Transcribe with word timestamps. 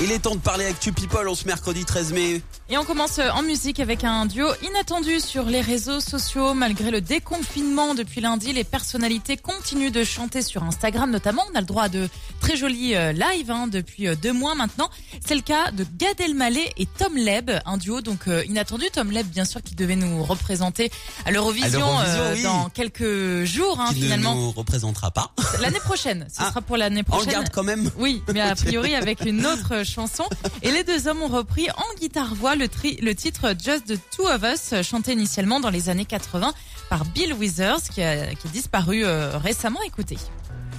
Il 0.00 0.12
est 0.12 0.20
temps 0.20 0.36
de 0.36 0.40
parler 0.40 0.64
Actu 0.66 0.92
People 0.92 1.28
en 1.28 1.34
ce 1.34 1.44
mercredi 1.46 1.84
13 1.84 2.12
mai. 2.12 2.40
Et 2.70 2.78
on 2.78 2.84
commence 2.84 3.18
en 3.18 3.42
musique 3.42 3.80
avec 3.80 4.04
un 4.04 4.26
duo 4.26 4.46
inattendu 4.62 5.18
sur 5.18 5.44
les 5.44 5.60
réseaux 5.60 5.98
sociaux. 6.00 6.54
Malgré 6.54 6.90
le 6.92 7.00
déconfinement 7.00 7.94
depuis 7.96 8.20
lundi, 8.20 8.52
les 8.52 8.62
personnalités 8.62 9.36
continuent 9.36 9.90
de 9.90 10.04
chanter 10.04 10.40
sur 10.42 10.62
Instagram 10.62 11.10
notamment. 11.10 11.42
On 11.52 11.56
a 11.56 11.60
le 11.60 11.66
droit 11.66 11.84
à 11.84 11.88
de 11.88 12.08
très 12.40 12.56
jolis 12.56 12.94
euh, 12.94 13.12
lives 13.12 13.50
hein, 13.50 13.66
depuis 13.66 14.06
euh, 14.06 14.14
deux 14.14 14.32
mois 14.32 14.54
maintenant. 14.54 14.88
C'est 15.26 15.34
le 15.34 15.40
cas 15.40 15.72
de 15.72 15.84
Gad 15.96 16.20
Elmaleh 16.20 16.70
et 16.76 16.86
Tom 16.86 17.16
Leb, 17.16 17.50
un 17.66 17.76
duo 17.76 18.00
donc 18.00 18.28
euh, 18.28 18.44
inattendu. 18.44 18.84
Tom 18.92 19.10
Leb 19.10 19.26
bien 19.26 19.44
sûr 19.46 19.62
qui 19.62 19.74
devait 19.74 19.96
nous 19.96 20.22
représenter 20.22 20.92
à 21.24 21.32
l'Eurovision 21.32 21.88
euh, 22.06 22.34
oui. 22.36 22.42
dans 22.44 22.68
quelques 22.68 23.44
jours 23.44 23.80
hein, 23.80 23.88
Qui 23.94 24.02
finalement. 24.02 24.34
ne 24.36 24.40
nous 24.42 24.50
représentera 24.52 25.10
pas. 25.10 25.32
L'année 25.60 25.80
prochaine, 25.80 26.26
ce 26.28 26.36
Ah. 26.40 26.48
sera 26.50 26.60
pour 26.60 26.76
l'année 26.76 27.02
On 27.08 27.16
le 27.16 27.22
prochaine. 27.22 27.32
garde 27.32 27.48
quand 27.52 27.64
même. 27.64 27.90
Oui, 27.98 28.22
mais 28.32 28.40
a 28.42 28.54
priori 28.54 28.94
avec 28.94 29.24
une 29.24 29.44
autre 29.44 29.82
chanson. 29.88 30.24
Et 30.62 30.70
les 30.70 30.84
deux 30.84 31.08
hommes 31.08 31.22
ont 31.22 31.28
repris 31.28 31.68
en 31.70 31.98
guitare-voix 32.00 32.54
le, 32.54 32.68
titre 32.68 33.54
Just 33.62 33.86
the 33.86 33.98
Two 34.10 34.26
of 34.26 34.42
Us, 34.42 34.82
chanté 34.82 35.12
initialement 35.12 35.60
dans 35.60 35.70
les 35.70 35.88
années 35.88 36.04
80 36.04 36.52
par 36.88 37.04
Bill 37.06 37.34
Withers, 37.34 37.82
qui 37.92 38.02
a, 38.02 38.34
qui 38.34 38.46
a 38.46 38.50
disparu 38.50 39.04
euh, 39.04 39.36
récemment. 39.38 39.80
Écoutez. 39.82 40.18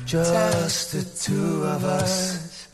Just 0.06 0.94
the 0.94 1.04
two 1.24 1.64
of 1.64 1.84
us. 1.84 2.68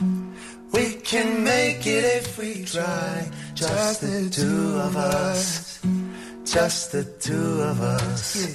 We 0.71 0.95
can 1.03 1.43
make 1.43 1.85
it 1.85 2.05
if 2.05 2.37
we 2.37 2.63
try. 2.63 3.29
Just 3.53 4.01
the 4.01 4.29
two 4.29 4.79
of 4.79 4.95
us. 4.95 5.81
Just 6.45 6.91
the 6.93 7.03
two 7.19 7.61
of 7.61 7.81
us. 7.81 8.47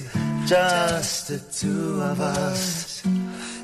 Just 0.47 1.27
the 1.27 1.39
two 1.51 2.01
of 2.01 2.19
us. 2.19 3.03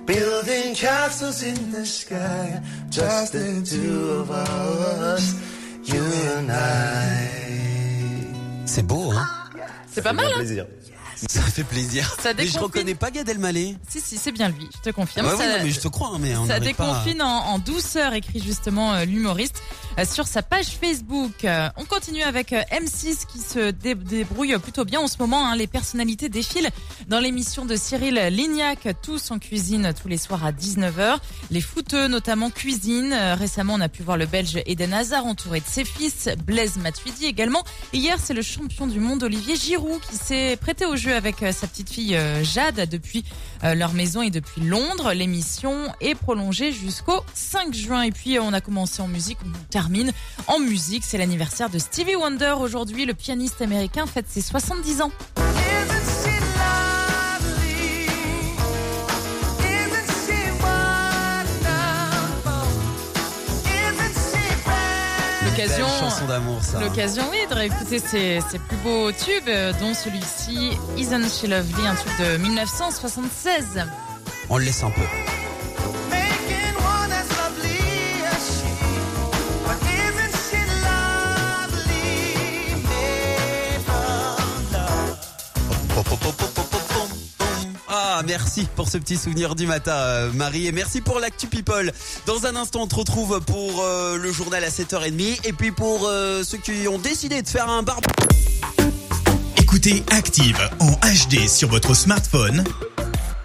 Building 0.07 0.73
castles 0.73 1.43
in 1.43 1.71
the 1.73 1.85
sky. 1.85 2.61
Just 2.89 3.33
the 3.33 3.61
two 3.61 4.21
of 4.21 4.31
us. 4.31 5.35
You 5.83 6.01
and 6.37 6.49
I. 6.49 7.27
C'est 8.65 8.87
beau, 8.87 9.11
hein 9.11 9.27
C'est 9.91 10.01
pas 10.01 10.13
mal, 10.13 10.27
hein 10.31 10.37
plaisir. 10.37 10.65
Ça 11.29 11.41
fait 11.41 11.63
plaisir. 11.63 12.15
Ça 12.21 12.33
mais 12.33 12.45
je 12.47 12.59
reconnais 12.59 12.95
pas 12.95 13.11
Gad 13.11 13.27
Elmaleh. 13.27 13.75
Si, 13.89 13.99
si, 14.01 14.17
c'est 14.17 14.31
bien 14.31 14.49
lui, 14.49 14.67
je 14.75 14.89
te 14.89 14.93
confirme. 14.93 15.25
Ouais, 15.27 15.33
ouais, 15.33 15.37
Ça- 15.37 15.57
non, 15.59 15.63
mais 15.65 15.71
je 15.71 15.79
te 15.79 15.87
crois, 15.87 16.11
hein, 16.13 16.17
mais 16.19 16.35
on 16.35 16.45
Ça 16.45 16.55
pas. 16.55 16.59
déconfine 16.59 17.21
en, 17.21 17.27
en 17.47 17.59
douceur, 17.59 18.13
écrit 18.13 18.41
justement 18.45 18.93
euh, 18.93 19.05
l'humoriste 19.05 19.61
euh, 19.99 20.05
sur 20.05 20.27
sa 20.27 20.41
page 20.43 20.67
Facebook. 20.79 21.43
Euh, 21.45 21.69
on 21.77 21.85
continue 21.85 22.21
avec 22.23 22.53
euh, 22.53 22.61
M6 22.71 23.25
qui 23.25 23.39
se 23.39 23.71
dé- 23.71 23.95
débrouille 23.95 24.55
plutôt 24.59 24.85
bien 24.85 24.99
en 24.99 25.07
ce 25.07 25.17
moment. 25.19 25.45
hein. 25.47 25.55
les 25.55 25.67
personnalités 25.67 26.29
défilent 26.29 26.69
dans 27.07 27.19
l'émission 27.19 27.65
de 27.65 27.75
Cyril 27.75 28.15
Lignac, 28.31 28.87
tous 29.01 29.31
en 29.31 29.39
cuisine 29.39 29.93
tous 29.99 30.07
les 30.07 30.17
soirs 30.17 30.45
à 30.45 30.51
19h. 30.51 31.17
Les 31.51 31.61
footeux 31.61 32.07
notamment 32.07 32.49
cuisinent. 32.51 33.13
Euh, 33.13 33.35
récemment, 33.35 33.73
on 33.75 33.81
a 33.81 33.89
pu 33.89 34.03
voir 34.03 34.17
le 34.17 34.25
Belge 34.25 34.59
Eden 34.65 34.93
Hazard 34.93 35.25
entouré 35.25 35.59
de 35.61 35.65
ses 35.67 35.85
fils, 35.85 36.29
Blaise 36.45 36.77
Matuidi 36.77 37.25
également. 37.25 37.63
Et 37.93 37.97
hier, 37.97 38.17
c'est 38.23 38.33
le 38.33 38.41
champion 38.41 38.87
du 38.87 38.99
monde 38.99 39.23
Olivier 39.23 39.55
Giroud 39.55 39.99
qui 40.01 40.15
s'est 40.17 40.57
prêté 40.59 40.85
au 40.85 40.95
jeu 40.95 41.06
avec 41.13 41.43
euh, 41.43 41.51
sa 41.51 41.67
petite 41.67 41.89
fille 41.89 42.15
euh, 42.15 42.43
Jade 42.43 42.87
depuis 42.89 43.23
euh, 43.63 43.75
leur 43.75 43.93
maison 43.93 44.21
et 44.21 44.29
depuis 44.29 44.61
Londres. 44.61 45.13
L'émission 45.13 45.87
est 46.01 46.15
prolongée 46.15 46.71
jusqu'au 46.71 47.23
5 47.33 47.73
juin. 47.73 48.01
Et 48.03 48.11
puis, 48.11 48.39
on 48.39 48.53
a 48.53 48.61
commencé 48.61 49.01
en 49.01 49.07
musique, 49.07 49.37
on 49.45 49.51
termine 49.69 50.11
en 50.47 50.59
musique. 50.59 51.03
C'est 51.05 51.17
l'anniversaire 51.17 51.69
de 51.69 51.79
Stevie 51.79 52.15
Wonder 52.15 52.55
aujourd'hui. 52.59 53.05
Le 53.05 53.13
pianiste 53.13 53.61
américain 53.61 54.05
fête 54.05 54.27
ses 54.27 54.41
70 54.41 55.01
ans. 55.01 55.11
L'occasion. 65.57 65.87
Belle 65.87 65.99
chanson 65.99 66.25
d'amour, 66.27 66.63
ça. 66.63 66.79
L'occasion, 66.79 67.23
oui, 67.31 67.39
de 67.49 67.55
réécouter 67.55 67.99
ses, 67.99 68.41
ses 68.41 68.59
plus 68.59 68.77
beaux 68.77 69.11
tubes, 69.11 69.47
euh, 69.47 69.73
dont 69.79 69.93
celui-ci, 69.93 70.77
Isn't 70.97 71.29
She 71.29 71.47
Lovely, 71.47 71.87
un 71.87 71.95
tube 71.95 72.11
de 72.19 72.37
1976. 72.37 73.85
On 74.49 74.57
le 74.57 74.65
laisse 74.65 74.83
un 74.83 74.91
peu. 74.91 75.01
Ah, 88.19 88.23
merci 88.25 88.67
pour 88.75 88.89
ce 88.89 88.97
petit 88.97 89.15
souvenir 89.15 89.53
du 89.53 89.67
matin, 89.67 89.91
euh, 89.91 90.31
Marie. 90.33 90.65
Et 90.65 90.71
merci 90.71 91.01
pour 91.01 91.19
l'actu 91.19 91.45
People. 91.45 91.91
Dans 92.25 92.47
un 92.47 92.55
instant, 92.55 92.81
on 92.81 92.87
te 92.87 92.95
retrouve 92.95 93.39
pour 93.41 93.83
euh, 93.83 94.17
le 94.17 94.31
journal 94.31 94.63
à 94.63 94.69
7h30. 94.69 95.47
Et 95.47 95.53
puis 95.53 95.71
pour 95.71 96.07
euh, 96.07 96.43
ceux 96.43 96.57
qui 96.57 96.87
ont 96.87 96.97
décidé 96.97 97.43
de 97.43 97.47
faire 97.47 97.69
un 97.69 97.83
bar. 97.83 97.99
Écoutez 99.57 100.03
Active 100.09 100.57
en 100.79 100.93
HD 100.93 101.47
sur 101.47 101.69
votre 101.69 101.93
smartphone, 101.93 102.63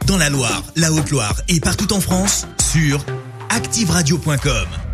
dans 0.06 0.16
la 0.16 0.30
Loire, 0.30 0.62
la 0.74 0.90
Haute-Loire 0.90 1.34
et 1.48 1.60
partout 1.60 1.92
en 1.92 2.00
France, 2.00 2.46
sur 2.72 3.04
activeradio.com. 3.50 4.91